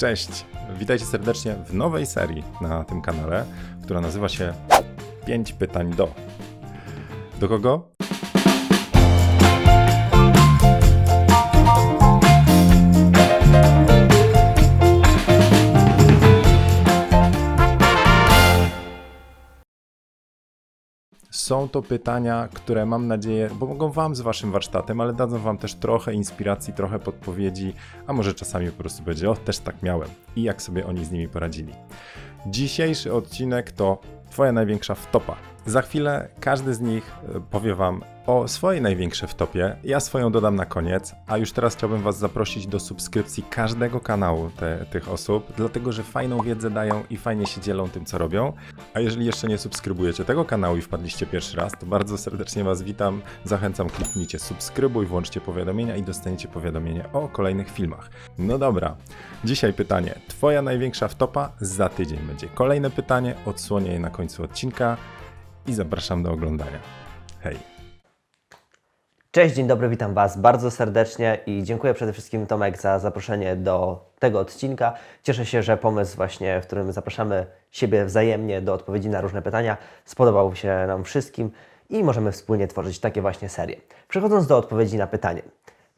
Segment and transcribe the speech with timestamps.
[0.00, 0.46] Cześć!
[0.78, 3.44] Witajcie serdecznie w nowej serii na tym kanale,
[3.84, 4.52] która nazywa się
[5.26, 6.14] 5 pytań do.
[7.40, 7.88] Do kogo?
[21.50, 25.74] Są to pytania, które mam nadzieję pomogą Wam z Waszym warsztatem, ale dadzą Wam też
[25.74, 27.72] trochę inspiracji, trochę podpowiedzi,
[28.06, 31.10] a może czasami po prostu będzie, o, też tak miałem i jak sobie oni z
[31.10, 31.72] nimi poradzili.
[32.46, 33.98] Dzisiejszy odcinek to
[34.30, 35.36] Twoja największa wtopa.
[35.66, 39.76] Za chwilę każdy z nich e, powie Wam o swojej największej wtopie.
[39.84, 44.50] Ja swoją dodam na koniec, a już teraz chciałbym Was zaprosić do subskrypcji każdego kanału
[44.50, 48.52] te, tych osób, dlatego że fajną wiedzę dają i fajnie się dzielą tym, co robią.
[48.94, 52.82] A jeżeli jeszcze nie subskrybujecie tego kanału i wpadliście pierwszy raz, to bardzo serdecznie Was
[52.82, 53.22] witam.
[53.44, 58.10] Zachęcam, kliknijcie subskrybuj, włączcie powiadomienia i dostaniecie powiadomienie o kolejnych filmach.
[58.38, 58.96] No dobra,
[59.44, 60.14] dzisiaj pytanie.
[60.28, 62.48] Twoja największa wtopa za tydzień będzie.
[62.48, 64.96] Kolejne pytanie, odsłonię je na końcu odcinka
[65.66, 66.78] i zapraszam do oglądania.
[67.40, 67.56] Hej!
[69.30, 74.04] Cześć, dzień dobry, witam Was bardzo serdecznie i dziękuję przede wszystkim Tomek za zaproszenie do
[74.18, 74.94] tego odcinka.
[75.22, 79.76] Cieszę się, że pomysł właśnie, w którym zapraszamy siebie wzajemnie do odpowiedzi na różne pytania
[80.04, 81.50] spodobał się nam wszystkim
[81.90, 83.76] i możemy wspólnie tworzyć takie właśnie serie.
[84.08, 85.42] Przechodząc do odpowiedzi na pytanie.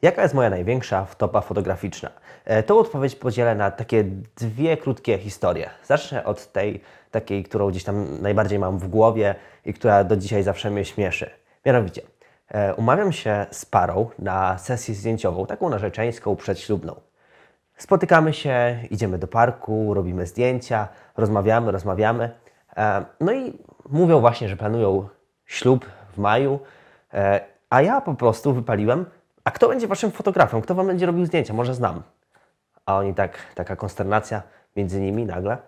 [0.02, 2.10] Jaka jest moja największa wtopa fotograficzna?
[2.44, 4.04] E, Tą odpowiedź podzielę na takie
[4.36, 5.70] dwie krótkie historie.
[5.84, 10.42] Zacznę od tej takiej, którą gdzieś tam najbardziej mam w głowie i która do dzisiaj
[10.42, 11.30] zawsze mnie śmieszy.
[11.66, 12.02] Mianowicie,
[12.48, 16.94] e, umawiam się z parą na sesję zdjęciową, taką narzeczeńską, przedślubną.
[17.76, 22.30] Spotykamy się, idziemy do parku, robimy zdjęcia, rozmawiamy, rozmawiamy.
[22.76, 25.08] E, No i mówią właśnie, że planują
[25.46, 26.60] ślub w maju,
[27.14, 29.06] e, a ja po prostu wypaliłem,
[29.44, 30.60] a kto będzie waszym fotografem?
[30.60, 31.54] Kto wam będzie robił zdjęcia?
[31.54, 32.02] Może znam.
[32.86, 34.42] A oni tak, taka konsternacja
[34.76, 35.58] między nimi nagle.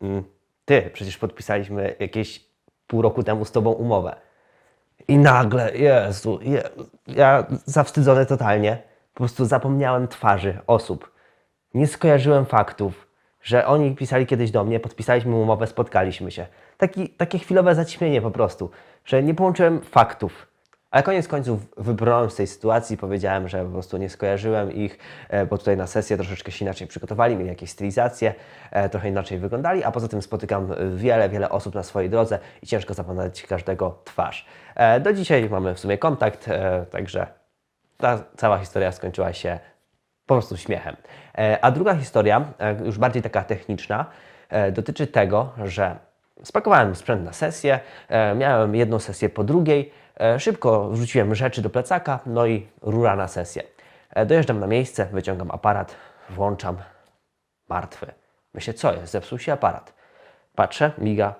[0.00, 0.24] Mm,
[0.64, 2.44] Ty, przecież podpisaliśmy jakieś
[2.86, 4.16] pół roku temu z tobą umowę.
[5.08, 6.62] I nagle, Jezu, je,
[7.06, 8.82] ja zawstydzony totalnie,
[9.14, 11.12] po prostu zapomniałem twarzy osób.
[11.74, 13.08] Nie skojarzyłem faktów,
[13.42, 16.46] że oni pisali kiedyś do mnie, podpisaliśmy umowę, spotkaliśmy się.
[16.78, 18.70] Taki, takie chwilowe zaćmienie po prostu,
[19.04, 20.46] że nie połączyłem faktów.
[20.94, 25.46] Ale koniec końców wybrnąłem z tej sytuacji, powiedziałem, że po prostu nie skojarzyłem ich, e,
[25.46, 28.34] bo tutaj na sesję troszeczkę się inaczej przygotowali, mieli jakieś stylizacje,
[28.70, 32.38] e, trochę inaczej wyglądali, a poza tym spotykam e, wiele, wiele osób na swojej drodze
[32.62, 34.46] i ciężko zapamiętać każdego twarz.
[35.00, 36.50] Do dzisiaj mamy w sumie kontakt,
[36.90, 37.26] także
[37.96, 39.58] ta cała historia skończyła się
[40.26, 40.96] po prostu śmiechem.
[41.60, 42.44] A druga historia,
[42.84, 44.06] już bardziej taka techniczna,
[44.72, 45.96] dotyczy tego, że
[46.42, 47.80] spakowałem sprzęt na sesję,
[48.36, 49.92] miałem jedną sesję po drugiej,
[50.38, 53.62] szybko wrzuciłem rzeczy do plecaka, no i rura na sesję.
[54.10, 55.94] E, Dojeżdżam na miejsce, wyciągam aparat,
[56.30, 56.76] włączam,
[57.68, 58.06] martwy.
[58.54, 59.12] Myślę, co jest?
[59.12, 59.92] Zepsuł się aparat.
[60.54, 61.34] Patrzę, miga,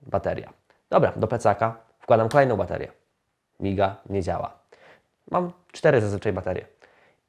[0.00, 0.52] bateria.
[0.90, 2.92] Dobra, do plecaka wkładam kolejną baterię.
[3.60, 4.52] Miga, nie działa.
[5.30, 6.66] Mam cztery zazwyczaj baterie.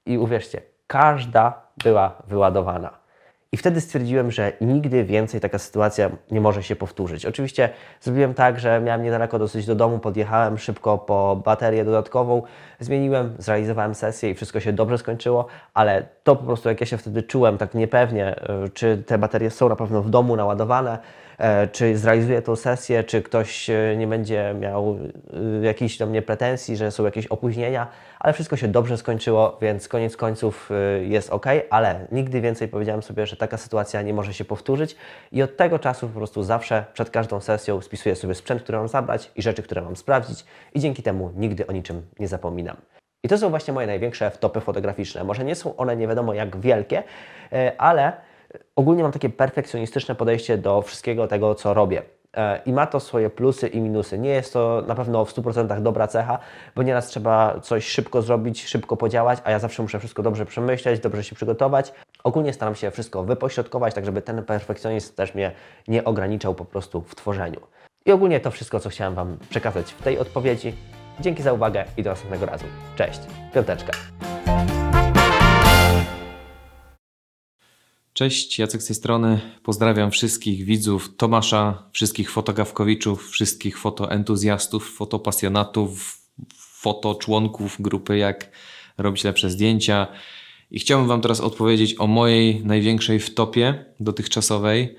[0.06, 3.01] I uwierzcie, każda była wyładowana.
[3.54, 7.26] I wtedy stwierdziłem, że nigdy więcej taka sytuacja nie może się powtórzyć.
[7.26, 7.70] Oczywiście
[8.02, 12.44] zrobiłem tak, że miałem niedaleko dosyć do domu, podjechałem szybko po baterię dodatkową,
[12.80, 16.98] zmieniłem, zrealizowałem sesję i wszystko się dobrze skończyło, ale to po prostu jak ja się
[16.98, 18.36] wtedy czułem tak niepewnie,
[18.66, 20.98] y, czy te baterie są na pewno w domu naładowane,
[21.72, 24.98] czy zrealizuję tą sesję, czy ktoś e, nie będzie miał
[25.62, 27.88] y, jakichś do mnie pretensji, że są jakieś opóźnienia,
[28.20, 30.70] ale wszystko się dobrze skończyło, więc koniec końców
[31.02, 34.96] jest ok, ale nigdy więcej powiedziałem sobie, że taka sytuacja nie może się powtórzyć
[35.32, 38.88] i od tego czasu po prostu zawsze przed każdą sesją spisuję sobie sprzęt, który mam
[38.88, 42.78] zabrać i rzeczy, które mam sprawdzić i dzięki temu nigdy o niczym nie zapominam.
[43.24, 45.24] I to są właśnie moje największe wtopy fotograficzne.
[45.24, 47.04] Może nie są one nie wiadomo jak wielkie,
[47.52, 48.14] e, ale
[48.76, 52.02] ogólnie mam takie perfekcjonistyczne podejście do wszystkiego tego, co robię.
[52.38, 54.20] E, I ma to swoje plusy i minusy.
[54.20, 56.40] Nie jest to na pewno w 100% dobra cecha,
[56.76, 61.00] bo nieraz trzeba coś szybko zrobić, szybko podziałać, a ja zawsze muszę wszystko dobrze przemyśleć,
[61.00, 61.94] dobrze się przygotować.
[62.24, 65.52] Ogólnie staram się wszystko wypośrodkować, tak żeby ten perfekcjonizm też mnie
[65.88, 67.60] nie ograniczał po prostu w tworzeniu.
[68.06, 70.74] I ogólnie to wszystko, co chciałem Wam przekazać w tej odpowiedzi.
[71.20, 72.66] Dzięki za uwagę i do następnego razu.
[72.96, 73.20] Cześć,
[73.54, 73.92] piąteczka.
[78.22, 79.40] Cześć, Jacek z tej strony.
[79.64, 86.18] Pozdrawiam wszystkich widzów Tomasza, wszystkich fotografkowiczów, wszystkich fotoentuzjastów, fotopasjonatów,
[86.58, 88.52] fotoczłonków grupy Jak
[88.98, 90.08] robić lepsze zdjęcia.
[90.72, 94.96] I chciałbym Wam teraz odpowiedzieć o mojej największej wtopie dotychczasowej.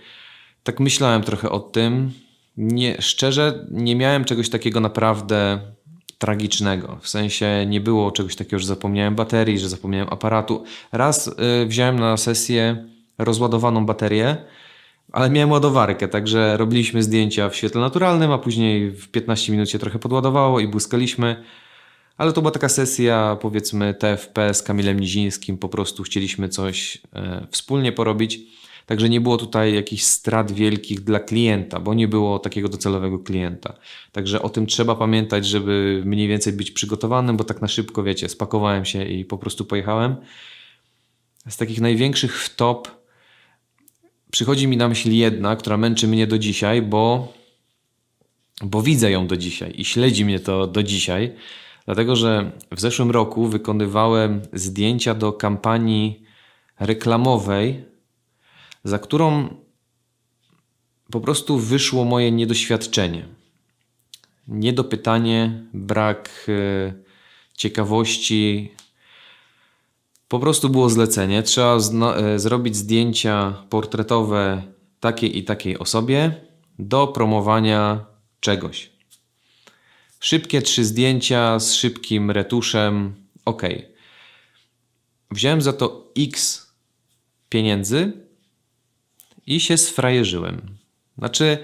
[0.62, 2.12] Tak myślałem trochę o tym.
[2.56, 5.60] Nie, szczerze, nie miałem czegoś takiego naprawdę
[6.18, 6.98] tragicznego.
[7.02, 10.64] W sensie nie było czegoś takiego, że zapomniałem baterii, że zapomniałem aparatu.
[10.92, 11.32] Raz y,
[11.66, 14.36] wziąłem na sesję rozładowaną baterię,
[15.12, 19.78] ale miałem ładowarkę, także robiliśmy zdjęcia w świetle naturalnym, a później w 15 minut się
[19.78, 21.44] trochę podładowało i błyskaliśmy.
[22.16, 27.46] Ale to była taka sesja, powiedzmy, TFP z Kamilem Nizińskim, po prostu chcieliśmy coś e,
[27.50, 28.40] wspólnie porobić.
[28.86, 33.74] Także nie było tutaj jakichś strat wielkich dla klienta, bo nie było takiego docelowego klienta.
[34.12, 38.28] Także o tym trzeba pamiętać, żeby mniej więcej być przygotowanym, bo tak na szybko, wiecie,
[38.28, 40.16] spakowałem się i po prostu pojechałem.
[41.48, 43.01] Z takich największych wtop
[44.32, 47.32] przychodzi mi na myśl jedna, która męczy mnie do dzisiaj, bo,
[48.62, 51.32] bo widzę ją do dzisiaj i śledzi mnie to do dzisiaj.
[51.84, 56.22] Dlatego, że w zeszłym roku wykonywałem zdjęcia do kampanii
[56.80, 57.84] reklamowej,
[58.84, 59.48] za którą
[61.10, 63.28] po prostu wyszło moje niedoświadczenie.
[64.48, 66.92] Niedopytanie, brak e,
[67.56, 68.70] ciekawości.
[70.32, 71.42] Po prostu było zlecenie.
[71.42, 74.62] Trzeba e, zrobić zdjęcia portretowe
[75.00, 76.34] takiej i takiej osobie
[76.78, 78.06] do promowania
[78.40, 78.90] czegoś.
[80.20, 83.14] Szybkie trzy zdjęcia z szybkim retuszem.
[83.44, 83.62] Ok.
[85.30, 86.66] Wziąłem za to X
[87.48, 88.12] pieniędzy
[89.46, 90.60] i się sfrajerzyłem.
[91.18, 91.58] Znaczy,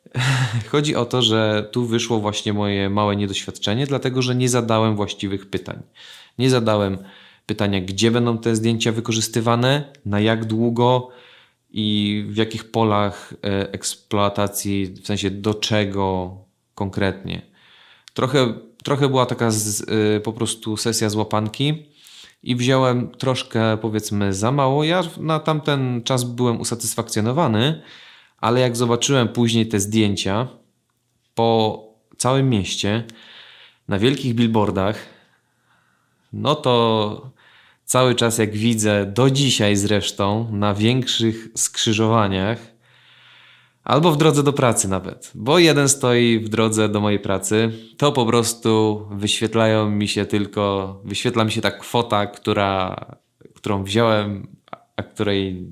[0.72, 5.50] chodzi o to, że tu wyszło właśnie moje małe niedoświadczenie, dlatego że nie zadałem właściwych
[5.50, 5.82] pytań.
[6.38, 6.98] Nie zadałem
[7.46, 11.08] pytania, gdzie będą te zdjęcia wykorzystywane, na jak długo
[11.70, 16.36] i w jakich polach e, eksploatacji, w sensie do czego
[16.74, 17.42] konkretnie.
[18.14, 18.54] Trochę,
[18.84, 21.86] trochę była taka z, y, po prostu sesja z łapanki
[22.42, 24.84] i wziąłem troszkę powiedzmy za mało.
[24.84, 27.82] Ja na tamten czas byłem usatysfakcjonowany,
[28.38, 30.48] ale jak zobaczyłem później te zdjęcia
[31.34, 31.82] po
[32.16, 33.04] całym mieście,
[33.88, 35.11] na wielkich billboardach,
[36.32, 37.30] no to
[37.84, 42.72] cały czas jak widzę, do dzisiaj zresztą, na większych skrzyżowaniach,
[43.84, 48.12] Albo w drodze do pracy nawet, bo jeden stoi w drodze do mojej pracy, to
[48.12, 52.96] po prostu wyświetlają mi się tylko, wyświetla mi się ta kwota, która,
[53.54, 54.46] którą wziąłem,
[54.96, 55.66] a której,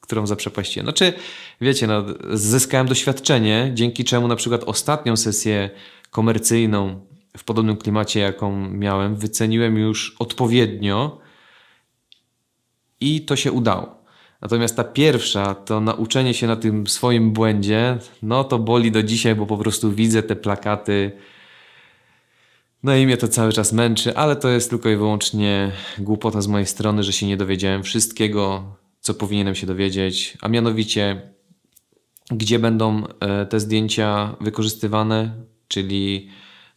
[0.00, 0.86] którą zaprzepaściłem.
[0.86, 1.12] Znaczy,
[1.60, 5.70] wiecie, no, zyskałem doświadczenie, dzięki czemu na przykład ostatnią sesję
[6.10, 7.06] komercyjną
[7.36, 11.18] w podobnym klimacie, jaką miałem, wyceniłem już odpowiednio
[13.00, 14.04] i to się udało.
[14.40, 19.34] Natomiast ta pierwsza, to nauczenie się na tym swoim błędzie, no to boli do dzisiaj,
[19.34, 21.12] bo po prostu widzę te plakaty.
[22.82, 26.46] No i mnie to cały czas męczy, ale to jest tylko i wyłącznie głupota z
[26.46, 28.64] mojej strony, że się nie dowiedziałem wszystkiego,
[29.00, 31.32] co powinienem się dowiedzieć, a mianowicie,
[32.30, 35.34] gdzie będą e, te zdjęcia wykorzystywane,
[35.68, 36.30] czyli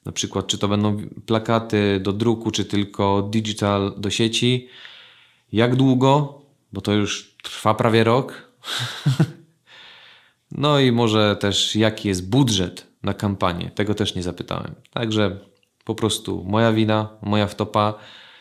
[0.07, 4.67] na przykład, czy to będą plakaty do druku, czy tylko digital do sieci,
[5.51, 6.41] jak długo,
[6.73, 8.33] bo to już trwa prawie rok.
[10.51, 13.71] No i może też jaki jest budżet na kampanię.
[13.75, 14.75] Tego też nie zapytałem.
[14.93, 15.39] Także
[15.83, 17.93] po prostu moja wina, moja wtopa.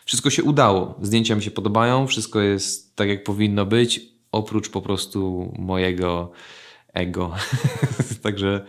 [0.05, 0.95] Wszystko się udało.
[1.03, 4.01] Zdjęcia mi się podobają, wszystko jest tak jak powinno być,
[4.33, 6.33] oprócz po prostu mojego
[6.93, 7.35] ego.
[8.23, 8.65] Także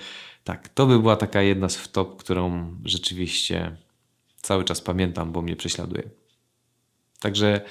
[0.48, 3.78] tak, to by była taka jedna z wtop, którą rzeczywiście
[4.42, 6.04] cały czas pamiętam, bo mnie prześladuje.
[7.20, 7.62] Także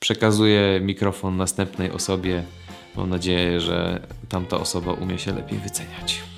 [0.00, 2.44] przekazuję mikrofon następnej osobie.
[2.96, 6.29] Mam nadzieję, że tamta osoba umie się lepiej wyceniać.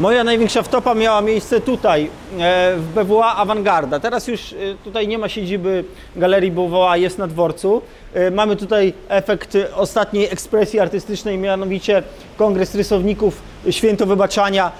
[0.00, 4.00] Moja największa wtopa miała miejsce tutaj, e, w BWA Awangarda.
[4.00, 5.84] Teraz już e, tutaj nie ma siedziby
[6.16, 7.82] Galerii BWA, jest na dworcu.
[8.14, 12.02] E, Mamy tutaj efekt ostatniej ekspresji artystycznej, mianowicie
[12.36, 14.72] Kongres Rysowników Święto Wybaczania.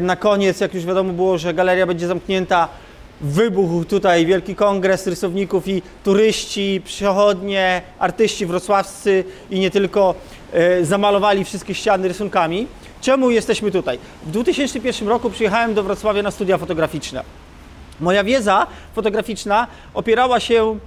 [0.00, 2.68] Na koniec, jak już wiadomo było, że galeria będzie zamknięta,
[3.20, 10.14] wybuchł tutaj wielki kongres rysowników i turyści, przechodnie, artyści wrocławscy i nie tylko
[10.82, 12.66] zamalowali wszystkie ściany rysunkami.
[13.00, 13.98] Czemu jesteśmy tutaj?
[14.26, 17.24] W 2001 roku przyjechałem do Wrocławia na studia fotograficzne.
[18.00, 20.78] Moja wiedza fotograficzna opierała się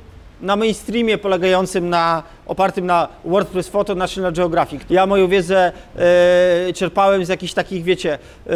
[0.41, 4.81] na mainstreamie polegającym na, opartym na WordPress Photo National Geographic.
[4.89, 8.49] Ja moją wiedzę e, czerpałem z jakichś takich, wiecie, e,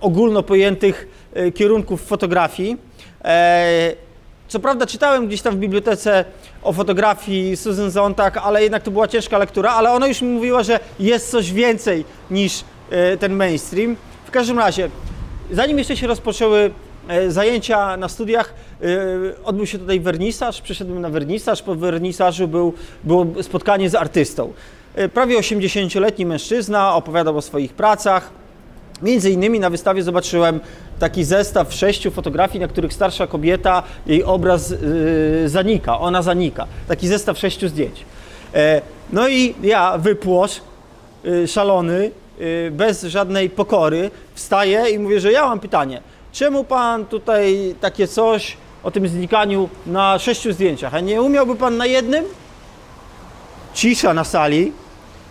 [0.00, 2.76] ogólno pojętych e, kierunków fotografii.
[3.24, 3.92] E,
[4.48, 6.24] co prawda czytałem gdzieś tam w bibliotece
[6.62, 10.62] o fotografii Susan Sontag, ale jednak to była ciężka lektura, ale ona już mi mówiła,
[10.62, 12.64] że jest coś więcej niż
[13.20, 13.96] ten mainstream.
[14.26, 14.88] W każdym razie,
[15.50, 16.70] zanim jeszcze się rozpoczęły
[17.08, 18.86] e, zajęcia na studiach, e,
[19.44, 22.72] odbył się tutaj wernisaż, przyszedłem na wernisaż, po wernisażu był,
[23.04, 24.52] było spotkanie z artystą.
[24.94, 28.30] E, Prawie 80-letni mężczyzna opowiadał o swoich pracach,
[29.02, 30.60] Między innymi na wystawie zobaczyłem
[30.98, 34.74] taki zestaw sześciu fotografii, na których starsza kobieta, jej obraz
[35.46, 36.66] zanika, ona zanika.
[36.88, 38.04] Taki zestaw sześciu zdjęć.
[38.54, 38.82] E,
[39.12, 40.60] no i ja, wypłosz,
[41.46, 42.10] szalony,
[42.70, 46.00] bez żadnej pokory, wstaję i mówię, że ja mam pytanie.
[46.32, 51.76] Czemu pan tutaj takie coś o tym znikaniu na sześciu zdjęciach, a nie umiałby pan
[51.76, 52.24] na jednym?
[53.74, 54.72] Cisza na sali.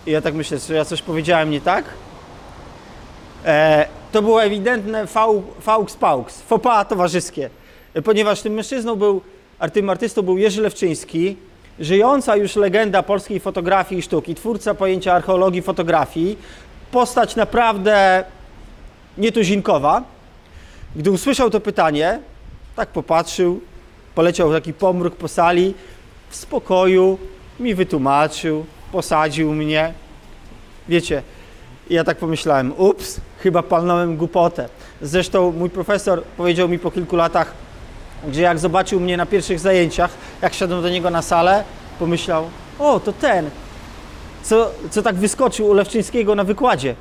[0.06, 1.84] I ja tak myślę, że ja coś powiedziałem nie tak?
[3.44, 7.50] E, to było ewidentne fał, faux paux, pas towarzyskie,
[7.94, 9.20] E, ponieważ tym mężczyzną był,
[9.72, 11.36] tym artystą był Jerzy Lewczyński,
[11.80, 16.38] żyjąca już legenda polskiej fotografii i sztuki, twórca pojęcia archeologii fotografii,
[16.92, 18.24] postać naprawdę
[19.18, 20.02] nietuzinkowa.
[20.96, 22.18] Gdy usłyszał to pytanie,
[22.76, 23.60] tak popatrzył,
[24.14, 25.74] poleciał taki pomruk po sali,
[26.30, 27.18] w spokoju
[27.60, 29.92] mi wytłumaczył, posadził mnie.
[30.88, 31.22] Wiecie,
[31.90, 34.68] ja tak pomyślałem, ups, chyba palnąłem głupotę.
[35.02, 37.52] Zresztą mój profesor powiedział mi po kilku latach,
[38.32, 40.10] że jak zobaczył mnie na pierwszych zajęciach,
[40.42, 41.64] jak szedłem do niego na salę,
[41.98, 43.50] pomyślał, o, to ten,
[44.42, 46.94] co, co tak wyskoczył u Lewczyńskiego na wykładzie.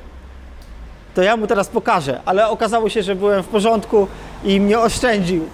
[1.16, 4.08] To ja mu teraz pokażę, ale okazało się, że byłem w porządku
[4.44, 5.46] i mnie oszczędził.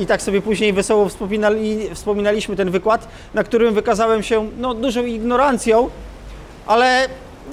[0.00, 5.04] I tak sobie później wesoło wspominali, wspominaliśmy ten wykład, na którym wykazałem się no, dużą
[5.04, 5.90] ignorancją,
[6.66, 7.08] ale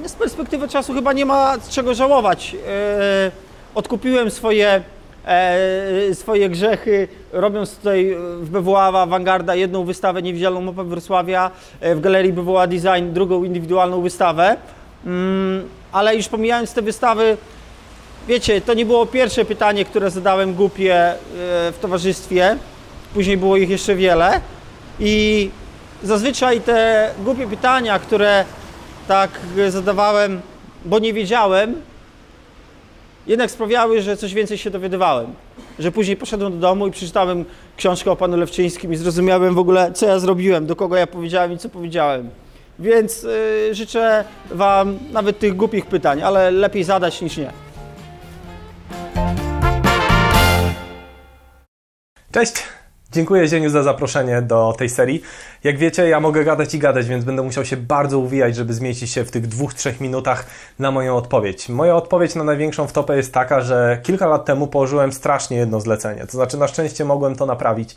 [0.06, 2.56] z perspektywy czasu chyba nie ma czego żałować.
[2.68, 3.30] E,
[3.74, 4.82] odkupiłem swoje,
[6.14, 11.50] swoje grzechy, robiąc tutaj w BWA Awangarda jedną wystawę, niewidzialną mapę Wrocławia,
[11.80, 14.56] e, w galerii BWA Design drugą indywidualną wystawę.
[15.06, 17.36] Mm, ale już pomijając te wystawy,
[18.28, 21.16] wiecie, to nie było pierwsze pytanie, które zadałem głupie e,
[21.72, 22.56] w towarzystwie.
[23.14, 24.40] Później było ich jeszcze wiele.
[25.00, 25.50] I
[26.02, 28.44] zazwyczaj te głupie pytania, które
[29.08, 29.30] tak
[29.68, 30.40] zadawałem,
[30.84, 31.74] bo nie wiedziałem,
[33.26, 35.34] jednak sprawiały, że coś więcej się dowiadywałem.
[35.78, 37.44] Że później poszedłem do domu i przeczytałem
[37.76, 41.52] książkę o panu Lewczyńskim i zrozumiałem w ogóle, co ja zrobiłem, do kogo ja powiedziałem
[41.52, 42.30] i co powiedziałem.
[42.78, 47.50] Więc y, życzę Wam nawet tych głupich pytań, ale lepiej zadać niż nie.
[52.32, 52.54] Cześć!
[53.14, 55.22] Dziękuję Zieniu za zaproszenie do tej serii.
[55.64, 59.10] Jak wiecie, ja mogę gadać i gadać, więc będę musiał się bardzo uwijać, żeby zmieścić
[59.10, 60.46] się w tych dwóch, trzech minutach
[60.78, 61.68] na moją odpowiedź.
[61.68, 66.26] Moja odpowiedź na największą wtopę jest taka, że kilka lat temu położyłem strasznie jedno zlecenie.
[66.26, 67.96] To znaczy, na szczęście mogłem to naprawić,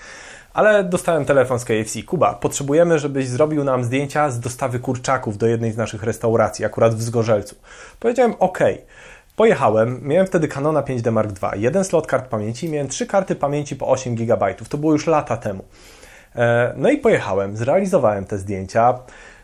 [0.54, 2.04] ale dostałem telefon z KFC.
[2.04, 6.96] Kuba, potrzebujemy, żebyś zrobił nam zdjęcia z dostawy kurczaków do jednej z naszych restauracji, akurat
[6.96, 7.56] w Zgorzelcu.
[8.00, 8.60] Powiedziałem OK.
[9.38, 13.75] Pojechałem, miałem wtedy Canona 5D Mark II, jeden slot kart pamięci, miałem trzy karty pamięci
[13.75, 14.53] po 8 GB.
[14.70, 15.63] To było już lata temu.
[16.36, 19.00] E, No i pojechałem, zrealizowałem te zdjęcia.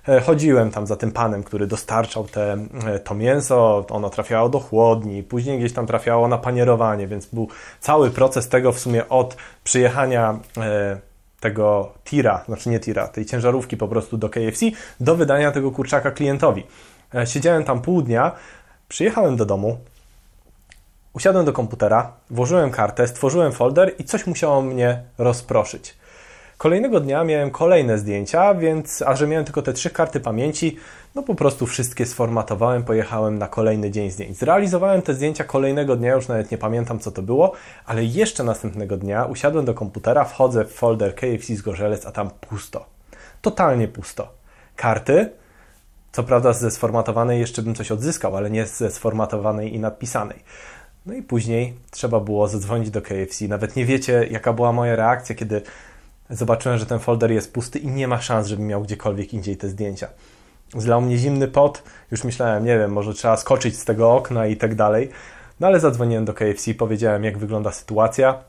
[0.08, 4.60] E, Chodziłem tam za tym panem, który dostarczał te, e, to mięso, ono trafiało do
[4.60, 7.48] chłodni, później gdzieś tam trafiało na panierowanie, więc był
[7.80, 10.40] cały proces tego w sumie od przyjechania
[11.40, 14.66] tego tira, znaczy nie tira, tej ciężarówki po prostu do KFC,
[15.00, 16.64] do wydania tego kurczaka klientowi.
[17.26, 18.32] Siedziałem tam pół dnia,
[18.94, 19.78] przyjechałem do domu,
[21.14, 25.98] usiadłem do komputera, włożyłem kartę, stworzyłem folder i coś musiało mnie rozproszyć.
[26.58, 30.78] Kolejnego dnia miałem kolejne zdjęcia, więc a że miałem tylko te trzy karty pamięci,
[31.16, 34.38] no po prostu wszystkie sformatowałem, pojechałem na kolejny dzień zdjęć.
[34.38, 37.54] Zrealizowałem te zdjęcia kolejnego dnia, już nawet nie pamiętam co to było,
[37.86, 42.86] ale jeszcze następnego dnia usiadłem do komputera, wchodzę w folder KFC Zgorzelec, a tam pusto.
[43.42, 44.28] Totalnie pusto.
[44.76, 45.30] Karty,
[46.14, 50.44] co prawda ze sformatowanej jeszcze bym coś odzyskał, ale nie ze sformatowanej i nadpisanej.
[51.06, 53.48] No i później trzeba było zadzwonić do KFC.
[53.48, 55.62] Nawet nie wiecie, jaka była moja reakcja, kiedy
[56.30, 59.70] zobaczyłem, że ten folder jest pusty i nie ma szans, żebym miał gdziekolwiek indziej te
[59.70, 60.08] zdjęcia.
[60.76, 64.58] Zlał mnie zimny pot, już myślałem, nie wiem, może trzeba skoczyć z tego okna i
[64.58, 65.10] tak dalej.
[65.60, 68.40] No ale zadzwoniłem do KFC, powiedziałem, jak wygląda sytuacja.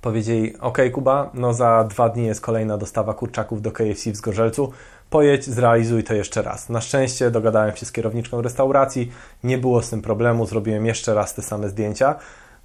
[0.00, 4.72] Powiedzieli, ok Kuba, no za dwa dni jest kolejna dostawa kurczaków do KFC w Zgorzelcu,
[5.12, 6.68] pojedź, zrealizuj to jeszcze raz.
[6.68, 9.12] Na szczęście dogadałem się z kierowniczką restauracji,
[9.44, 12.14] nie było z tym problemu, zrobiłem jeszcze raz te same zdjęcia,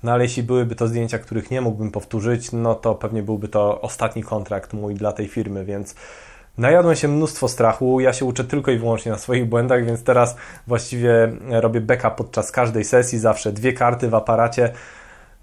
[0.04, 3.82] no ale jeśli byłyby to zdjęcia, których nie mógłbym powtórzyć, no to pewnie byłby to
[3.82, 5.96] ostatni kontrakt mój dla tej firmy, więc
[6.58, 10.36] najadłem się mnóstwo strachu, ja się uczę tylko i wyłącznie na swoich błędach, więc teraz
[10.68, 14.74] właściwie robię backup podczas każdej sesji, zawsze dwie karty w aparacie,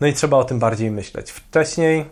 [0.00, 1.30] no i trzeba o tym bardziej myśleć.
[1.30, 2.04] Wcześniej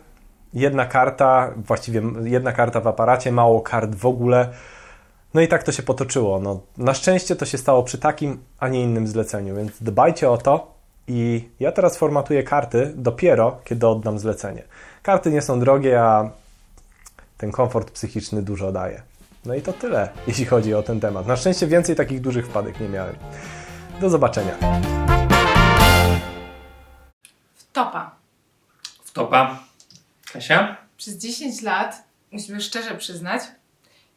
[0.55, 4.49] jedna karta, właściwie jedna karta w aparacie, mało kart w ogóle.
[5.35, 6.41] No i tak to się potoczyło.
[6.41, 10.39] No, na szczęście to się stało przy takim, a nie innym zleceniu, więc dbajcie o
[10.39, 10.73] to.
[11.09, 14.63] I ja teraz formatuję karty dopiero, kiedy oddam zlecenie.
[15.03, 16.31] Karty nie są drogie, a
[17.39, 19.03] ten komfort psychiczny dużo daje.
[19.45, 21.27] No i to tyle, jeśli chodzi o ten temat.
[21.27, 23.17] Na szczęście więcej takich dużych wpadek nie miałem.
[24.01, 24.59] Do zobaczenia.
[27.73, 28.11] Topa.
[29.05, 29.59] W topa.
[30.33, 30.77] Kasia?
[30.97, 33.43] Przez 10 lat, musimy szczerze przyznać,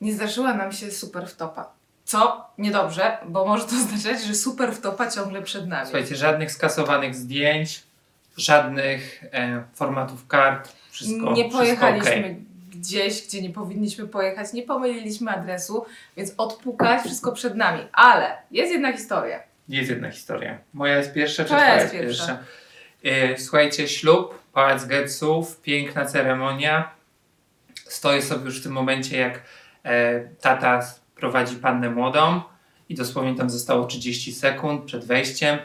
[0.01, 1.73] nie zdarzyła nam się super wtopa.
[2.05, 5.85] Co niedobrze, bo może to oznaczać, że super wtopa ciągle przed nami.
[5.85, 7.83] Słuchajcie, żadnych skasowanych zdjęć,
[8.37, 12.45] żadnych e, formatów kart, wszystko nie wszystko pojechaliśmy okej.
[12.69, 15.85] gdzieś, gdzie nie powinniśmy pojechać, nie pomyliliśmy adresu,
[16.17, 17.87] więc odpukać wszystko przed nami.
[17.93, 19.39] Ale jest jedna historia.
[19.69, 20.57] Jest jedna historia.
[20.73, 22.37] Moja jest pierwsza, czy Twoja twoja jest jest pierwsza.
[23.03, 26.91] E, słuchajcie, ślub, Pałac Getsów, piękna ceremonia.
[27.75, 29.41] Stoję sobie już w tym momencie, jak
[30.41, 30.81] tata
[31.15, 32.41] prowadzi pannę młodą
[32.89, 35.59] i dosłownie tam zostało 30 sekund przed wejściem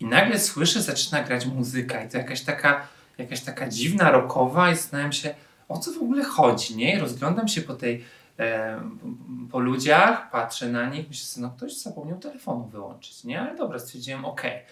[0.00, 4.76] i nagle słyszę, zaczyna grać muzyka i to jakaś taka, jakaś taka dziwna, rockowa i
[4.76, 5.34] zastanawiam się,
[5.68, 6.96] o co w ogóle chodzi, nie?
[6.96, 8.04] I rozglądam się po tej,
[8.38, 8.80] e,
[9.50, 13.40] po ludziach, patrzę na nich, myślę sobie, no ktoś zapomniał telefonu wyłączyć, nie?
[13.40, 14.62] Ale dobra, stwierdziłem, okej.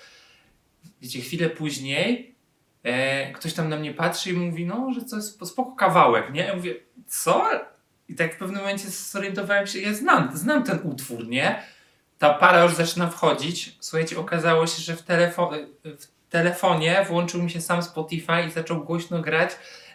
[1.03, 2.35] Wiecie, chwilę później
[2.83, 6.41] e, ktoś tam na mnie patrzy i mówi, no, że to jest spoko kawałek, nie?
[6.41, 6.75] Ja mówię,
[7.07, 7.51] co?
[8.09, 11.63] I tak w pewnym momencie zorientowałem się, ja znam, znam ten utwór, nie?
[12.19, 13.77] Ta para już zaczyna wchodzić.
[13.81, 15.51] Słuchajcie, okazało się, że w, telefo
[15.85, 19.51] w telefonie włączył mi się sam Spotify i zaczął głośno grać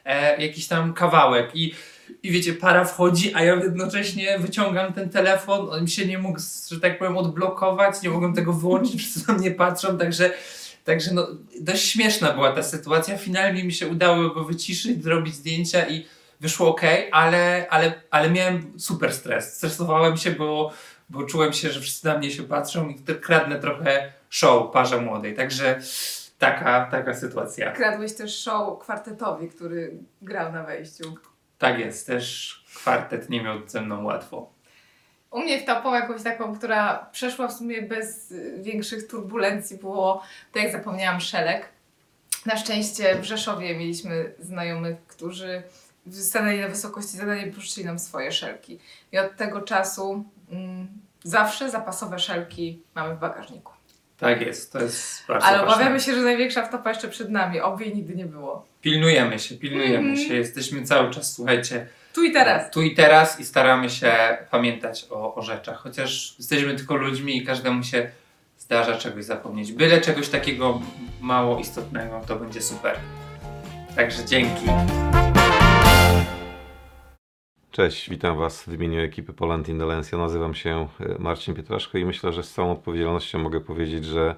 [0.06, 1.56] e, jakiś tam kawałek.
[1.56, 1.74] I,
[2.24, 6.40] I wiecie, para wchodzi, a ja jednocześnie wyciągam ten telefon, on mi się nie mógł,
[6.72, 10.32] że tak powiem, odblokować, nie mogłem tego wyłączyć, wszyscy na mnie patrzą, także
[10.84, 11.28] Także no,
[11.60, 13.18] dość śmieszna była ta sytuacja.
[13.18, 16.06] Finalnie mi się udało go wyciszyć, zrobić zdjęcia i
[16.44, 16.82] wyszło ok,
[17.12, 19.58] ale, ale, ale miałem super stres.
[19.58, 20.72] Stresowałem się, bo,
[21.10, 25.02] bo czułem się, że wszyscy na mnie się patrzą i te- kradnę trochę show parze
[25.02, 25.36] młodej.
[25.36, 25.80] Także
[26.40, 27.72] taka, taka sytuacja.
[27.72, 31.16] Kradłeś też show kwartetowi, który grał na wejściu.
[31.58, 34.54] Tak jest, też kwartet nie miał ze mną łatwo.
[35.32, 40.72] U mnie wtopą jakąś taką, która przeszła w sumie bez większych turbulencji, było to jak
[40.72, 41.70] zapomniałam szelek.
[42.46, 45.64] Na szczęście w Rzeszowie mieliśmy znajomych, którzy
[46.12, 48.80] stanęli na wysokości zadania i pożyczyli nam swoje szelki.
[49.12, 50.88] I od tego czasu mm,
[51.24, 53.74] zawsze zapasowe szelki mamy w bagażniku.
[54.18, 55.74] Tak jest, to jest bardzo Ale ważne.
[55.74, 57.62] obawiamy się, że największa wtopa jeszcze przed nami.
[57.62, 58.66] Oby jej nigdy nie było.
[58.82, 60.18] Pilnujemy się, pilnujemy Mhm.
[60.18, 60.34] się.
[60.36, 62.72] Jesteśmy cały czas, słuchajcie, Tu i teraz.
[62.72, 67.46] Tu i teraz i staramy się pamiętać o, o rzeczach, chociaż jesteśmy tylko ludźmi i
[67.46, 68.12] każdemu się
[68.58, 69.72] zdarza czegoś zapomnieć.
[69.72, 70.82] Byle czegoś takiego
[71.22, 72.96] mało istotnego, to będzie super.
[73.96, 74.66] Także dzięki.
[77.74, 80.18] Cześć, witam Was w imieniu ekipy Poland Indolencja.
[80.18, 84.36] Nazywam się e, Marcin Pietraszko i myślę, że z całą odpowiedzialnością mogę powiedzieć, że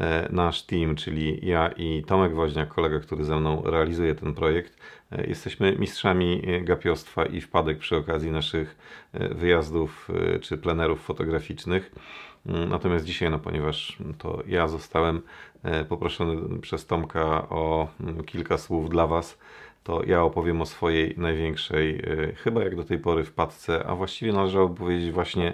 [0.00, 4.76] e, nasz team, czyli ja i Tomek Woźniak, kolega, który ze mną realizuje ten projekt,
[5.12, 8.76] e, jesteśmy mistrzami gapiostwa i wpadek przy okazji naszych
[9.30, 10.08] wyjazdów
[10.40, 11.92] czy plenerów fotograficznych.
[12.46, 15.22] Mm, Natomiast dzisiaj, no ponieważ to ja zostałem
[15.88, 19.38] poproszony przez Tomka o mm, kilka słów dla Was,
[19.88, 24.32] to ja opowiem o swojej największej, e, chyba jak do tej pory wpadce, a właściwie
[24.32, 25.52] należałoby powiedzieć właśnie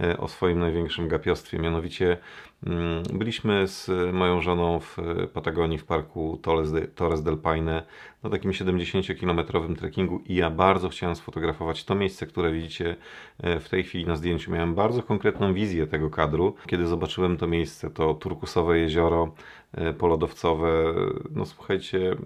[0.00, 1.58] e, o swoim największym gapiostwie.
[1.58, 2.16] Mianowicie
[2.66, 4.96] mm, byliśmy z moją żoną w
[5.32, 6.40] Patagonii w parku
[6.94, 7.82] Torres del Paine
[8.22, 12.96] na takim 70-kilometrowym trekkingu i ja bardzo chciałem sfotografować to miejsce, które widzicie
[13.42, 14.52] e, w tej chwili na zdjęciu.
[14.52, 16.54] Miałem bardzo konkretną wizję tego kadru.
[16.66, 19.34] Kiedy zobaczyłem to miejsce, to turkusowe jezioro,
[19.72, 20.94] e, polodowcowe,
[21.30, 22.18] no słuchajcie, mm,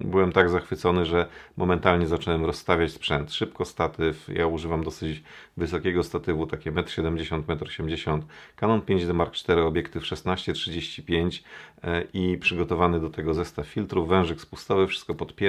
[0.00, 1.26] byłem tak zachwycony, że
[1.56, 3.32] momentalnie zacząłem rozstawiać sprzęt.
[3.32, 5.22] Szybko statyw, ja używam dosyć
[5.56, 8.22] wysokiego statywu, takie 1,70 m, 1,80 m.
[8.56, 11.42] Canon 5D Mark IV, obiektyw 16-35
[11.82, 15.43] e, i przygotowany do tego zestaw filtrów, wężyk spustowy, wszystko podpięte.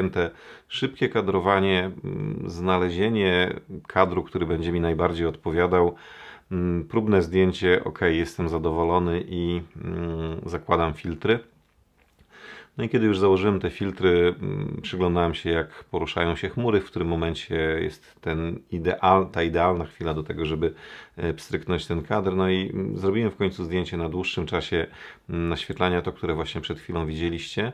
[0.68, 5.96] Szybkie kadrowanie, mm, znalezienie kadru, który będzie mi najbardziej odpowiadał.
[6.52, 11.40] Mm, Próbne zdjęcie, ok, jestem zadowolony i mm, zakładam filtry.
[12.78, 14.36] No i kiedy już założyłem te filtry,
[14.82, 20.14] przyglądałem się, jak poruszają się chmury, w którym momencie jest ten ideal, ta idealna chwila
[20.14, 20.74] do tego, żeby
[21.18, 22.36] e, pstryknąć ten kadr.
[22.36, 24.88] No i zrobiłem w końcu zdjęcie na dłuższym czasie
[25.30, 27.72] naświetlania, to które właśnie przed chwilą widzieliście.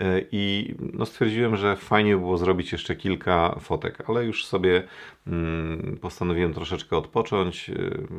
[0.00, 4.82] E, I no stwierdziłem, że fajnie by było zrobić jeszcze kilka fotek, ale już sobie
[5.26, 7.70] mm, postanowiłem troszeczkę odpocząć.
[7.70, 7.74] e,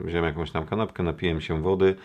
[0.05, 1.95] Wziąłem jakąś tam kanapkę, napiłem się wody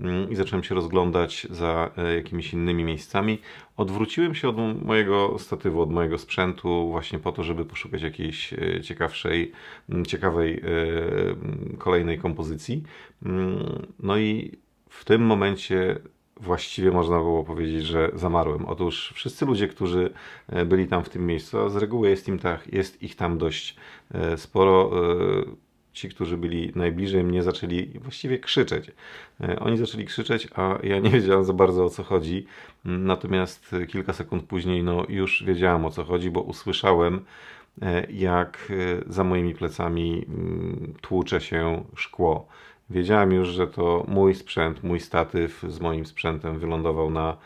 [0.00, 3.38] mm, i zacząłem się rozglądać za e, jakimiś innymi miejscami.
[3.76, 9.52] Odwróciłem się od mojego statywu, od mojego sprzętu, właśnie po to, żeby poszukać jakiejś ciekawszej,
[10.06, 10.62] ciekawej
[11.78, 12.82] kolejnej kompozycji.
[13.26, 14.52] Mm, No i
[14.88, 15.98] w tym momencie
[16.40, 18.66] właściwie można było powiedzieć, że zamarłem.
[18.66, 20.12] Otóż wszyscy ludzie, którzy
[20.48, 23.38] e, byli tam w tym miejscu, a z reguły jest, im tak, jest ich tam
[23.38, 23.76] dość
[24.14, 28.90] e, sporo, e, ci, którzy byli najbliżej mnie, zaczęli właściwie krzyczeć.
[29.60, 32.46] Oni zaczęli krzyczeć, a ja nie wiedziałem za bardzo o co chodzi.
[32.84, 37.24] Natomiast kilka sekund później no, już wiedziałem o co chodzi, bo usłyszałem,
[38.10, 38.72] jak
[39.06, 42.48] za moimi plecami mm, tłucze się szkło.
[42.90, 47.36] Wiedziałem już, że to mój sprzęt, mój statyw z moim sprzętem wylądował na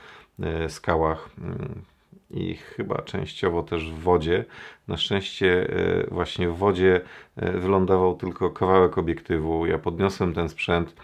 [0.43, 1.83] e, skałach mm,
[2.31, 4.45] i chyba częściowo też w wodzie.
[4.89, 7.01] Na szczęście e, właśnie w wodzie
[7.37, 9.67] e, wylądował tylko kawałek obiektywu.
[9.67, 10.95] Ja podniosłem ten sprzęt.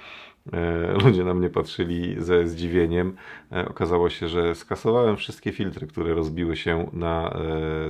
[1.04, 3.16] Ludzie na mnie patrzyli ze zdziwieniem.
[3.66, 7.36] Okazało się, że skasowałem wszystkie filtry, które rozbiły się na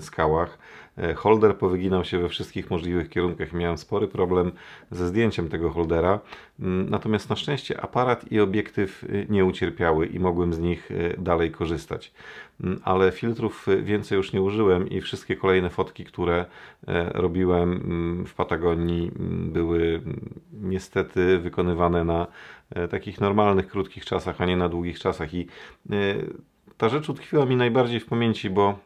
[0.00, 0.58] skałach.
[0.98, 3.52] E, Holder powyginał się we wszystkich możliwych kierunkach.
[3.52, 4.52] Miałem spory problem
[4.90, 6.20] ze zdjęciem tego holdera.
[6.60, 11.14] Mm, Natomiast na szczęście aparat i obiektyw y, nie ucierpiały i mogłem z nich y,
[11.18, 12.12] dalej korzystać.
[12.60, 16.46] Mm, Ale filtrów y, więcej już nie użyłem i wszystkie kolejne fotki, które
[16.88, 19.10] e, robiłem mm, w Patagonii,
[19.52, 20.00] były
[20.52, 22.26] niestety wykonywane na
[22.70, 25.34] e, takich normalnych, krótkich czasach, a nie na długich czasach.
[25.34, 25.46] I
[26.76, 28.78] ta rzecz utkwiła mi najbardziej w pamięci, bo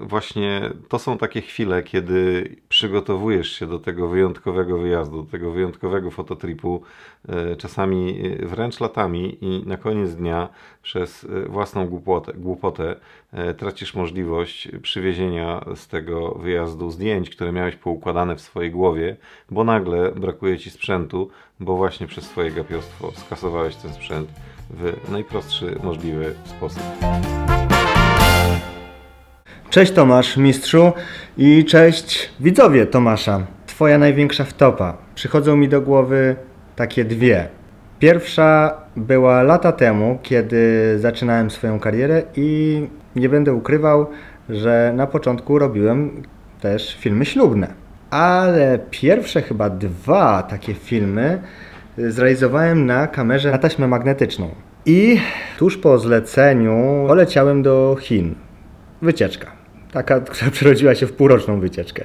[0.00, 6.10] Właśnie to są takie chwile, kiedy przygotowujesz się do tego wyjątkowego wyjazdu, do tego wyjątkowego
[6.10, 6.82] fototripu,
[7.28, 10.48] e, czasami e, wręcz latami, i na koniec dnia
[10.82, 12.96] przez e, własną głupotę, głupotę
[13.32, 19.16] e, tracisz możliwość przywiezienia z tego wyjazdu zdjęć, które miałeś poukładane w swojej głowie,
[19.50, 21.30] bo nagle brakuje ci sprzętu,
[21.60, 24.28] bo właśnie przez swoje gapiostwo skasowałeś ten sprzęt
[24.70, 26.82] w najprostszy możliwy sposób.
[29.70, 30.92] Cześć Tomasz, mistrzu
[31.38, 33.46] i cześć widzowie Tomasza.
[33.66, 34.96] Twoja największa wtopa.
[35.14, 36.36] Przychodzą mi do głowy
[36.76, 37.48] takie dwie.
[37.98, 42.80] Pierwsza była lata temu, kiedy zaczynałem swoją karierę i
[43.16, 44.06] nie będę ukrywał,
[44.48, 46.22] że na początku robiłem
[46.60, 47.68] też filmy ślubne.
[48.10, 51.42] Ale pierwsze chyba dwa takie filmy
[51.98, 54.50] zrealizowałem na kamerze na taśmę magnetyczną.
[54.86, 55.20] I
[55.58, 58.34] tuż po zleceniu poleciałem do Chin
[59.02, 59.55] wycieczka.
[59.92, 62.04] Taka, która przerodziła się w półroczną wycieczkę.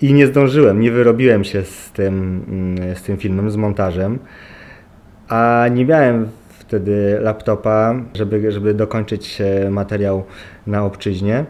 [0.00, 4.18] I nie zdążyłem, nie wyrobiłem się z tym, mm, z tym filmem, z montażem.
[5.28, 10.24] A nie miałem wtedy laptopa, żeby, żeby dokończyć e, materiał
[10.66, 11.44] na obczyźnie.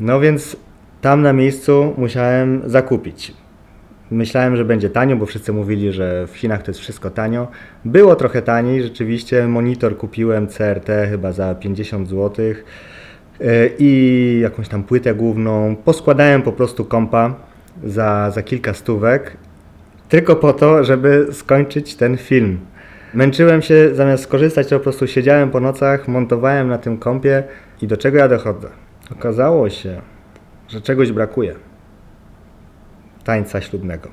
[0.00, 0.56] No więc
[1.00, 3.34] tam na miejscu musiałem zakupić.
[4.10, 7.48] Myślałem, że będzie tanio, bo wszyscy mówili, że w Chinach to jest wszystko tanio.
[7.84, 9.48] Było trochę taniej, rzeczywiście.
[9.48, 12.44] Monitor kupiłem CRT chyba za 50 zł
[13.78, 15.76] i jakąś tam płytę główną.
[15.76, 17.34] Poskładałem po prostu kompa
[17.84, 19.36] za, za kilka stówek,
[20.08, 22.58] tylko po to, żeby skończyć ten film.
[23.14, 27.42] Męczyłem się, zamiast skorzystać, to po prostu siedziałem po nocach, montowałem na tym kompie
[27.82, 28.68] i do czego ja dochodzę?
[29.12, 30.00] Okazało się,
[30.68, 31.54] że czegoś brakuje.
[33.24, 34.08] Tańca ślubnego.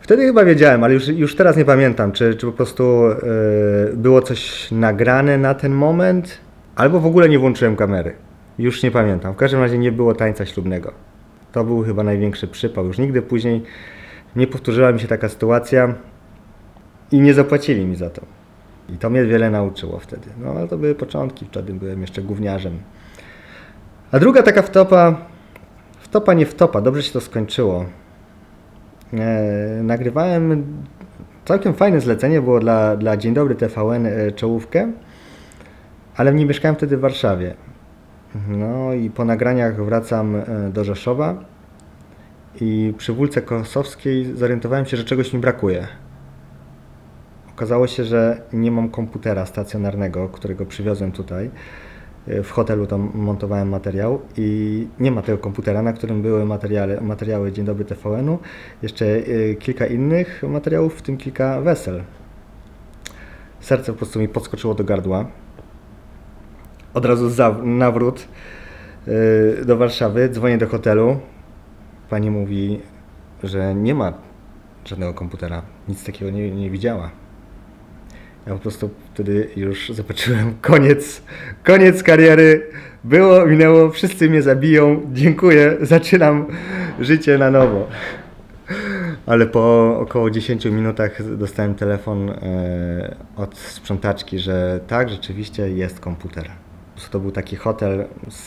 [0.00, 4.22] Wtedy chyba wiedziałem, ale już, już teraz nie pamiętam, czy, czy po prostu yy, było
[4.22, 6.38] coś nagrane na ten moment,
[6.76, 8.14] albo w ogóle nie włączyłem kamery.
[8.58, 9.32] Już nie pamiętam.
[9.34, 10.92] W każdym razie nie było tańca ślubnego.
[11.52, 12.86] To był chyba największy przypał.
[12.86, 13.62] Już nigdy później
[14.36, 15.94] nie powtórzyła mi się taka sytuacja
[17.12, 18.22] i nie zapłacili mi za to.
[18.88, 20.28] I to mnie wiele nauczyło wtedy.
[20.38, 22.78] No ale to były początki, wtedy byłem jeszcze gówniarzem.
[24.12, 25.16] A druga taka wtopa,
[25.98, 27.84] wtopa nie wtopa, dobrze się to skończyło.
[29.14, 30.66] E, nagrywałem
[31.44, 34.92] całkiem fajne zlecenie, było dla, dla Dzień Dobry TVN e, czołówkę,
[36.16, 37.54] ale nie mieszkałem wtedy w Warszawie.
[38.48, 41.44] No i po nagraniach wracam e, do Rzeszowa
[42.60, 45.86] i przy Wólce Kosowskiej zorientowałem się, że czegoś mi brakuje.
[47.54, 51.50] Okazało się, że nie mam komputera stacjonarnego, którego przywiozłem tutaj.
[52.26, 57.00] E, W hotelu tam montowałem materiał i nie ma tego komputera, na którym były materiały,
[57.00, 58.38] materiały Dzień Dobry TVN-u,
[58.82, 62.02] jeszcze e, kilka innych materiałów, w tym kilka wesel.
[63.60, 65.26] Serce po prostu mi podskoczyło do gardła.
[66.96, 68.28] Od razu za, nawrót
[69.08, 71.20] e, do Warszawy, dzwonię do hotelu.
[72.10, 72.80] Pani mówi,
[73.42, 74.12] że nie ma
[74.84, 77.10] żadnego komputera, nic takiego nie, nie widziała.
[78.46, 81.22] Ja po prostu wtedy już zobaczyłem koniec,
[81.64, 82.70] koniec kariery.
[83.04, 85.00] Było, minęło, wszyscy mnie zabiją.
[85.12, 86.46] Dziękuję, zaczynam
[87.00, 87.88] życie na nowo.
[89.26, 96.50] Ale po około 10 minutach dostałem telefon e, od sprzątaczki, że tak, rzeczywiście jest komputer.
[97.10, 98.46] To był taki hotel z,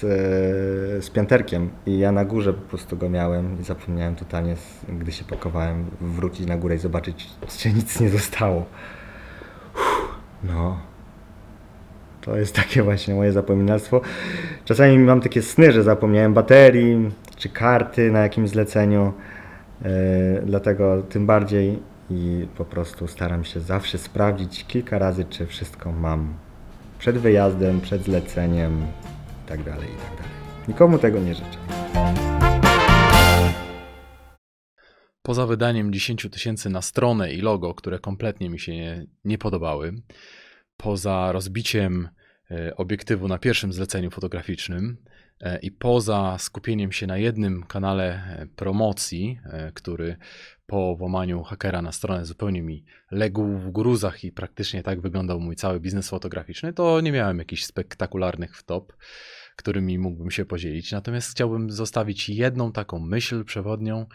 [1.06, 1.12] z
[1.86, 4.56] i ja na górze po prostu go miałem i zapomniałem totalnie,
[4.90, 8.66] gdy się pakowałem, wrócić na górę i zobaczyć, czy nic nie zostało.
[10.44, 10.78] No.
[12.22, 14.02] To jest takie właśnie moje zapominalstwo.
[14.66, 19.14] Czasami mam takie sny, że zapomniałem baterii czy karty na jakimś zleceniu,
[19.82, 19.90] e,
[20.46, 26.34] dlatego tym bardziej i po prostu staram się zawsze sprawdzić kilka razy, czy wszystko mam
[27.00, 28.88] przed wyjazdem, przed zleceniem
[29.46, 30.28] i tak dalej, i tak.
[30.68, 31.58] Nikomu tego nie życzę.
[35.22, 39.94] Poza wydaniem 10 tysięcy na stronę i logo, które kompletnie mi się nie, nie podobały,
[40.78, 42.10] poza rozbiciem
[42.52, 44.98] e, obiektywu na pierwszym zleceniu fotograficznym
[45.62, 50.18] i poza skupieniem się na jednym kanale e, promocji, e, który
[50.66, 55.56] po włamaniu hakera na stronę zupełnie mi legł w gruzach i praktycznie tak wyglądał mój
[55.56, 58.94] cały biznes fotograficzny, to nie miałem jakichś spektakularnych wtop,
[59.56, 60.92] którymi mógłbym się podzielić.
[60.92, 64.06] Natomiast chciałbym zostawić jedną taką myśl przewodnią, e,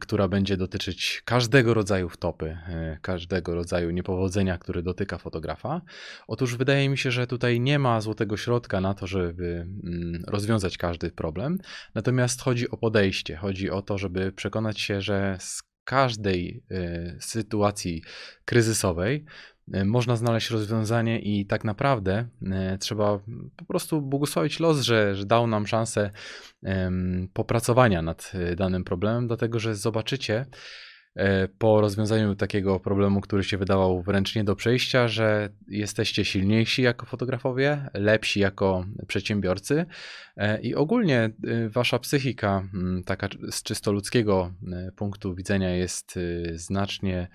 [0.00, 5.82] która będzie dotyczyć każdego rodzaju wtopy, e, każdego rodzaju niepowodzenia, który dotyka fotografa.
[6.26, 10.78] Otóż wydaje mi się, że tutaj nie ma złotego środka na to, żeby mm, rozwiązać
[10.78, 11.58] każdy problem.
[11.94, 18.02] Natomiast chodzi o podejście, chodzi o to, żeby przekonać się, że z każdej e, sytuacji
[18.44, 19.51] kryzysowej e,
[19.84, 23.18] można znaleźć rozwiązanie i tak naprawdę e, trzeba
[23.56, 26.10] po prostu błogosławić los, że, że dał nam szansę
[27.32, 30.46] popracowania nad e, danym problemem, dlatego że zobaczycie
[31.16, 36.82] e, po rozwiązaniu takiego problemu, który się wydawał wręcz nie do przejścia, że jesteście silniejsi
[36.82, 39.86] jako fotografowie, lepsi jako przedsiębiorcy
[40.36, 42.68] e, i ogólnie e, wasza psychika,
[43.06, 47.28] taka z czysto ludzkiego e, punktu widzenia, jest e, znacznie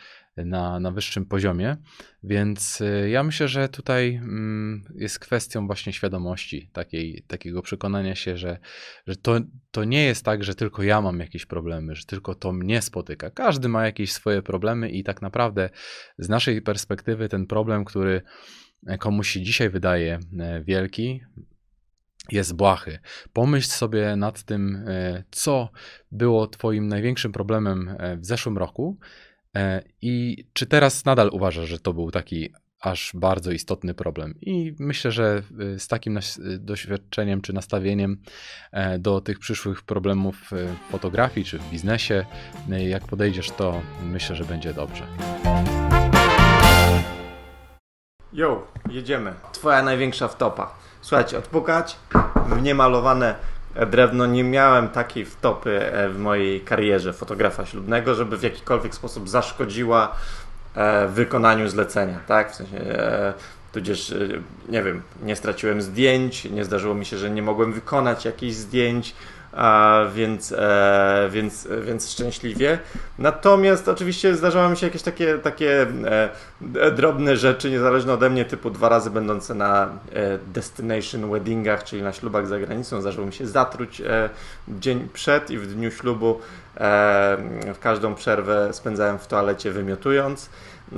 [0.45, 1.78] na, na wyższym poziomie.
[2.23, 8.38] Więc y, ja myślę, że tutaj mm, jest kwestią właśnie świadomości, takiej, takiego przekonania się,
[8.38, 8.60] że,
[9.08, 9.39] że to,
[9.71, 13.30] to nie jest tak, że tylko ja mam jakieś problemy, że tylko to mnie spotyka.
[13.30, 15.69] Każdy ma jakieś swoje problemy i tak naprawdę
[16.17, 18.21] z naszej perspektywy ten problem, który
[19.00, 21.21] komuś się dzisiaj wydaje e, wielki,
[22.32, 23.00] jest błahy.
[23.34, 25.69] Pomyśl sobie nad tym, e, co
[26.12, 29.26] było Twoim największym problemem e, w zeszłym roku e,
[30.01, 32.49] i czy teraz nadal uważasz, że to był taki
[32.81, 34.36] aż bardzo istotny problem.
[34.41, 35.43] I myślę, że
[35.75, 36.21] e, z takim e,
[36.60, 38.17] doświadczeniem czy nastawieniem
[38.71, 42.25] e, do tych przyszłych problemów e, w fotografii czy w biznesie,
[42.71, 45.07] e, jak podejdziesz, to myślę, że będzie dobrze.
[48.33, 49.33] Jo, jedziemy.
[49.51, 50.75] Twoja największa wtopa.
[51.01, 51.97] Słuchajcie, odpukać
[52.49, 53.36] w niemalowane
[53.85, 54.25] drewno.
[54.25, 60.15] Nie miałem takiej wtopy e, w mojej karierze fotografa ślubnego, żeby w jakikolwiek sposób zaszkodziła
[60.75, 62.51] e, wykonaniu zlecenia, tak?
[62.51, 63.33] W sensie, e,
[63.71, 64.13] tudzież,
[64.69, 69.15] nie wiem, nie straciłem zdjęć, nie zdarzyło mi się, że nie mogłem wykonać jakichś zdjęć,
[69.53, 72.79] a, więc, e, więc, więc szczęśliwie.
[73.19, 75.81] Natomiast oczywiście zdarzały mi się jakieś takie, takie
[76.75, 79.89] e, drobne rzeczy, niezależne ode mnie, typu dwa razy będące na e,
[80.38, 83.01] destination weddingach, czyli na ślubach za granicą.
[83.01, 84.29] Zdarzyło mi się zatruć e,
[84.67, 86.39] dzień przed i w dniu ślubu
[86.77, 87.38] e,
[87.73, 90.49] w każdą przerwę spędzałem w toalecie wymiotując.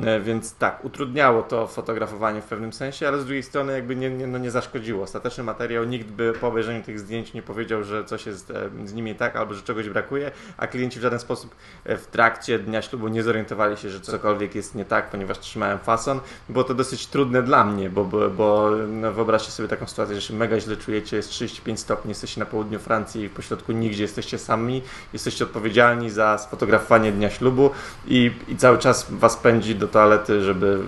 [0.04, 4.10] E, Więc tak, utrudniało to fotografowanie w pewnym sensie, ale z drugiej strony jakby nie,
[4.10, 5.04] nie, no nie zaszkodziło.
[5.04, 8.94] Ostateczny materiał nikt by po obejrzeniu tych zdjęć nie powiedział, że coś jest e, z
[8.94, 12.82] nimi tak albo że czegoś brakuje, a klienci w żaden sposób e, w trakcie dnia
[12.82, 16.20] ślubu nie zorientowali się, że cokolwiek jest nie tak, ponieważ trzymałem fason.
[16.50, 20.22] Było to dosyć trudne dla mnie, bo, bo, bo no wyobraźcie sobie taką sytuację, że
[20.22, 24.40] się mega źle czujecie, jest 35 stopni, jesteście na południu Francji i pośrodku nigdzie jesteście
[24.40, 24.82] sami,
[25.14, 27.70] jesteście odpowiedzialni za sfotografowanie dnia ślubu
[28.08, 30.80] i, i cały czas was pędzi do toalety, żeby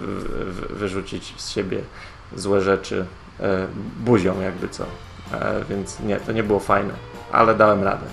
[0.69, 1.82] wyrzucić z siebie
[2.36, 3.06] złe rzeczy
[3.39, 3.67] e,
[3.99, 4.86] buzią jakby co.
[5.34, 6.93] E, więc nie, to nie było fajne,
[7.32, 8.06] ale dałem radę.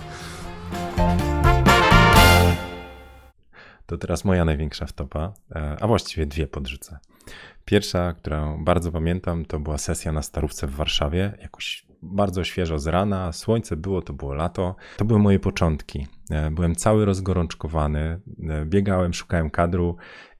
[3.87, 6.99] To teraz moja największa wtopa, e, a właściwie dwie podrzucę.
[7.65, 12.87] Pierwsza, którą bardzo pamiętam, to była sesja na Starówce w Warszawie, jakoś bardzo świeżo z
[12.87, 14.77] rana, słońce było, to było lato.
[14.97, 16.07] To były moje początki.
[16.51, 18.21] Byłem cały rozgorączkowany,
[18.65, 19.97] biegałem, szukałem kadru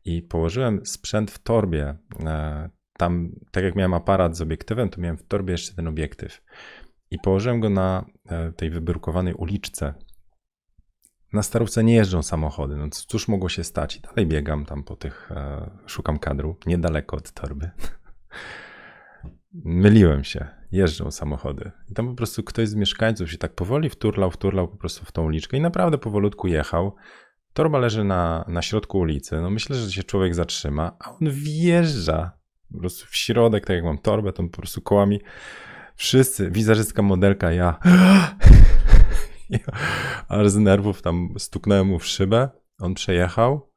[0.09, 1.97] i położyłem sprzęt w torbie.
[2.27, 6.43] E, Tam, tak jak miałem aparat z obiektywem, to miałem w torbie jeszcze ten obiektyw.
[7.11, 9.95] I położyłem go na e, tej wybrukowanej uliczce
[11.33, 13.97] na starówce nie jeżdżą samochody, no cóż mogło się stać?
[13.97, 17.71] I dalej biegam tam po tych, e, szukam kadru, niedaleko od torby.
[19.65, 21.71] Myliłem się, jeżdżą samochody.
[21.91, 25.13] I tam po prostu ktoś z mieszkańców się tak powoli wturlał, wturlał po prostu w
[25.13, 26.97] tą uliczkę i naprawdę powolutku jechał.
[27.59, 32.33] Torba leży na, na środku ulicy, no myślę, że się człowiek zatrzyma, a on wjeżdża
[32.73, 35.21] po prostu w środek, tak jak mam torbę, to po prostu kołami
[35.95, 37.79] wszyscy, wizerzystka, modelka, ja
[39.51, 39.59] ja
[40.29, 43.71] aż z nerwów tam stuknąłem mu w szybę, on przejechał,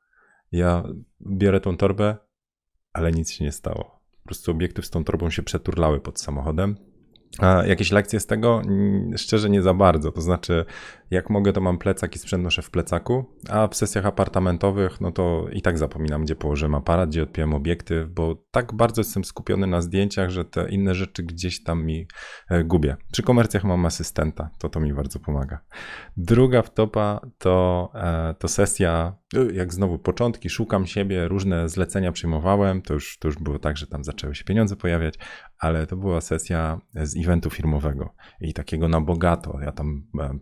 [0.52, 0.84] ja
[1.28, 2.17] biorę tą torbę,
[2.94, 4.02] ale nic się nie stało.
[4.12, 6.76] Po prostu obiektyw z tą torbą się przeturlały pod samochodem.
[7.39, 8.62] A jakieś lekcje z tego?
[9.17, 10.12] Szczerze nie za bardzo.
[10.12, 10.65] To znaczy,
[11.12, 15.12] Jak mogę, to mam plecak i sprzęt noszę w plecaku, a w sesjach apartamentowych, no
[15.12, 19.67] to i tak zapominam, gdzie położyłem aparat, gdzie odpiłem obiektyw, bo tak bardzo jestem skupiony
[19.67, 22.08] na zdjęciach, że te inne rzeczy gdzieś tam mi
[22.50, 22.97] e, gubię.
[23.12, 25.60] Przy komercjach mam asystenta, to to mi bardzo pomaga.
[26.17, 32.82] Druga wtopa to, e, to sesja, y, jak znowu początki, szukam siebie, różne zlecenia przyjmowałem,
[32.82, 35.15] to już, to już było tak, że tam zaczęły się pieniądze pojawiać,
[35.60, 39.60] ale to była sesja z eventu firmowego i takiego na bogato.
[39.62, 40.39] Ja tam e,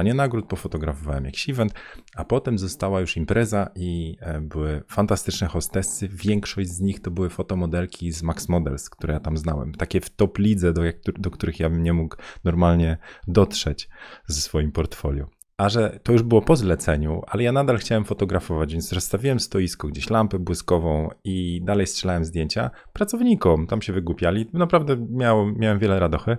[0.00, 1.74] wręczanie nagród pofotografowałem jakiś event,
[2.16, 6.08] a potem została już impreza i e, były fantastyczne hostessy.
[6.08, 9.72] Większość z nich to były fotomodelki z Max Models, które ja tam znałem.
[9.74, 10.82] Takie w top lidze, do,
[11.18, 13.88] do których ja bym nie mógł normalnie dotrzeć
[14.26, 15.26] ze swoim portfolio.
[15.56, 19.88] A że to już było po zleceniu, ale ja nadal chciałem fotografować, więc rozstawiłem stoisko,
[19.88, 23.66] gdzieś lampę błyskową i dalej strzelałem zdjęcia pracownikom.
[23.66, 24.46] Tam się wygłupiali.
[24.52, 26.36] Naprawdę miał, miałem wiele radochy,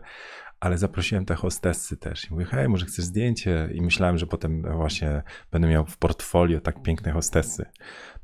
[0.62, 2.26] ale zaprosiłem te hostessy też.
[2.26, 3.70] I mówię, hej, może chcesz zdjęcie?
[3.74, 7.66] I myślałem, że potem właśnie będę miał w portfolio tak piękne hostessy.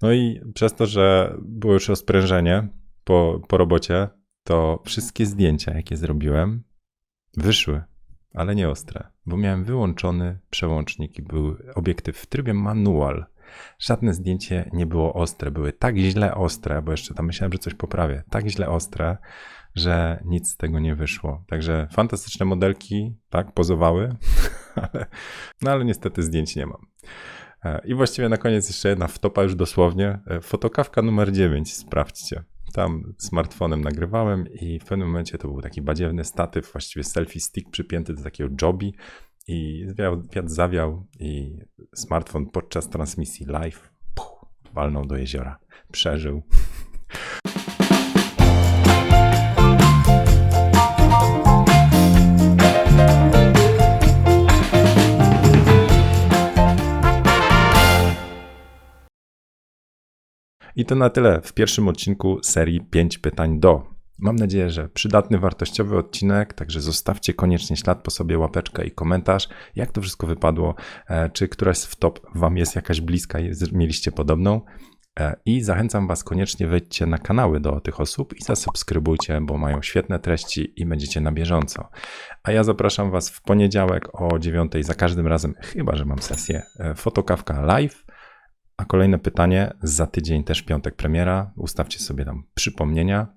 [0.01, 2.67] No i przez to, że było już rozprężenie
[3.03, 4.07] po, po robocie,
[4.43, 6.63] to wszystkie zdjęcia, jakie zrobiłem,
[7.37, 7.83] wyszły,
[8.33, 13.25] ale nie ostre, bo miałem wyłączony przełącznik i był obiektyw w trybie manual.
[13.79, 17.73] Żadne zdjęcie nie było ostre, były tak źle ostre, bo jeszcze tam myślałem, że coś
[17.73, 19.17] poprawię, tak źle ostre,
[19.77, 21.43] że nic z tego nie wyszło.
[21.47, 24.15] Także fantastyczne modelki, tak, pozowały,
[24.93, 25.05] ale,
[25.61, 26.81] no ale niestety zdjęć nie mam.
[27.63, 30.19] E, I właściwie na koniec jeszcze jedna wtopa już dosłownie.
[30.27, 32.43] E, Fotokawka numer 9, sprawdźcie.
[32.73, 37.69] Tam smartfonem nagrywałem i w pewnym momencie to był taki badziewny statyw, właściwie selfie stick
[37.69, 38.95] przypięty do takiego jobi
[39.47, 39.87] i
[40.33, 41.59] wiatr zawiał i
[41.95, 43.97] smartfon podczas transmisji live
[44.73, 45.59] walnął do jeziora.
[45.91, 46.43] Przeżył.
[60.77, 63.83] I to na tyle w pierwszym odcinku serii 5 pytań do.
[64.17, 69.49] Mam nadzieję, że przydatny, wartościowy odcinek, także zostawcie koniecznie ślad po sobie, łapeczkę i komentarz,
[69.75, 70.75] jak to wszystko wypadło,
[71.07, 73.39] e, czy któraś z top Wam jest jakaś bliska,
[73.71, 74.61] mieliście podobną.
[75.19, 79.81] E, I zachęcam Was koniecznie wejdźcie na kanały do tych osób i zasubskrybujcie, bo mają
[79.81, 81.89] świetne treści i będziecie na bieżąco.
[82.43, 86.63] A ja zapraszam Was w poniedziałek o 9 za każdym razem, chyba że mam sesję,
[86.79, 88.06] e, fotokawka live.
[88.77, 91.51] A kolejne pytanie, za tydzień też piątek premiera.
[91.55, 93.27] Ustawcie sobie tam przypomnienia,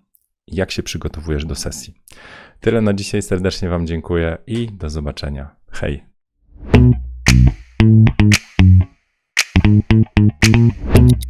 [0.46, 1.94] jak się przygotowujesz do sesji.
[2.60, 5.56] Tyle na dzisiaj, serdecznie Wam dziękuję i do zobaczenia.
[5.70, 6.04] Hej!
[9.72, 11.29] Thank you.